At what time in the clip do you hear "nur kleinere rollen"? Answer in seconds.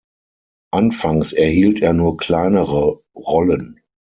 1.93-3.79